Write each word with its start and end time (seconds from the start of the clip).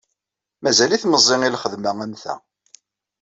Mazal-t 0.63 1.03
meẓẓi 1.07 1.35
i 1.47 1.49
lxedma 1.53 1.91
am 2.05 2.13
ta. 2.21 2.35